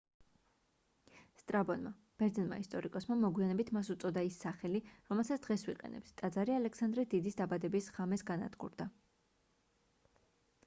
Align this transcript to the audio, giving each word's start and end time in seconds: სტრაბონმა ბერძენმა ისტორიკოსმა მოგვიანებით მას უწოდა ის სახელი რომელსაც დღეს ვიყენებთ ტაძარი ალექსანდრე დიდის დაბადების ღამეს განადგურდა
სტრაბონმა 1.39 1.89
ბერძენმა 2.21 2.57
ისტორიკოსმა 2.61 3.17
მოგვიანებით 3.23 3.69
მას 3.77 3.91
უწოდა 3.95 4.23
ის 4.29 4.39
სახელი 4.45 4.81
რომელსაც 5.11 5.43
დღეს 5.47 5.65
ვიყენებთ 5.67 6.13
ტაძარი 6.23 6.55
ალექსანდრე 6.61 7.05
დიდის 7.13 7.37
დაბადების 7.43 7.91
ღამეს 7.99 8.25
განადგურდა 8.31 8.89